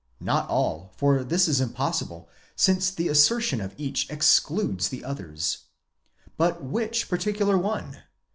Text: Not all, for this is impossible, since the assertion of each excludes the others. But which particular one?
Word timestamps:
Not 0.19 0.49
all, 0.49 0.91
for 0.97 1.23
this 1.23 1.47
is 1.47 1.61
impossible, 1.61 2.27
since 2.55 2.89
the 2.89 3.07
assertion 3.07 3.61
of 3.61 3.75
each 3.77 4.09
excludes 4.09 4.89
the 4.89 5.03
others. 5.05 5.65
But 6.37 6.63
which 6.63 7.07
particular 7.07 7.55
one? 7.55 8.01